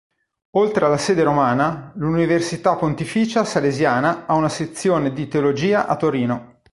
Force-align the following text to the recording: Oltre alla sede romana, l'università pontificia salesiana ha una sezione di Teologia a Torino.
Oltre 0.57 0.83
alla 0.83 0.97
sede 0.97 1.21
romana, 1.21 1.91
l'università 1.97 2.75
pontificia 2.75 3.45
salesiana 3.45 4.25
ha 4.25 4.33
una 4.33 4.49
sezione 4.49 5.13
di 5.13 5.27
Teologia 5.27 5.85
a 5.85 5.95
Torino. 5.95 6.61